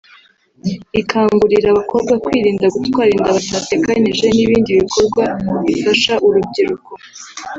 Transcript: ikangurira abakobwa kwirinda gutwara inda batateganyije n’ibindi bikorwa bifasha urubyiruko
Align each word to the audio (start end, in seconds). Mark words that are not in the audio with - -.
ikangurira 1.01 1.67
abakobwa 1.71 2.13
kwirinda 2.23 2.65
gutwara 2.75 3.11
inda 3.17 3.31
batateganyije 3.37 4.25
n’ibindi 4.35 4.71
bikorwa 4.81 5.23
bifasha 5.65 6.13
urubyiruko 6.25 6.91